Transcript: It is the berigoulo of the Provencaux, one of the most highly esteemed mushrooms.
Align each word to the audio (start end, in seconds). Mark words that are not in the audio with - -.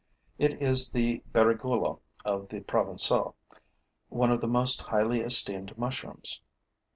It 0.39 0.59
is 0.59 0.89
the 0.89 1.21
berigoulo 1.31 1.99
of 2.25 2.49
the 2.49 2.61
Provencaux, 2.61 3.35
one 4.09 4.31
of 4.31 4.41
the 4.41 4.47
most 4.47 4.81
highly 4.81 5.19
esteemed 5.19 5.77
mushrooms. 5.77 6.41